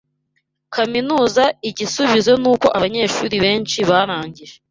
kaminuza 0.75 1.43
Igisubizo 1.69 2.31
nuko 2.41 2.67
abanyeshuri 2.77 3.35
benshi 3.45 3.77
barangije 3.89 4.55